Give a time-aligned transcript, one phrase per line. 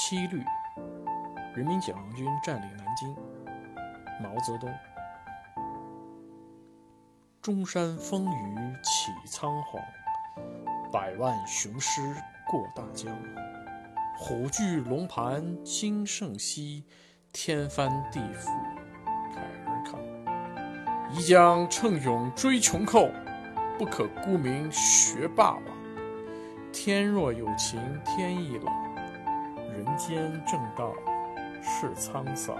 [0.00, 0.44] 七律，
[1.56, 3.12] 人民解放军占领南京。
[4.22, 4.72] 毛泽东。
[7.42, 9.82] 中山风雨起苍黄，
[10.92, 12.14] 百万雄师
[12.46, 13.12] 过大江。
[14.16, 16.84] 虎踞龙盘今胜昔，
[17.32, 18.50] 天翻地覆
[19.34, 21.12] 慨而慷。
[21.12, 23.10] 宜将乘勇追穷寇，
[23.76, 25.62] 不可沽名学霸王。
[26.72, 28.72] 天若有情天亦老，
[29.72, 30.92] 人间正道
[31.62, 32.56] 是沧桑。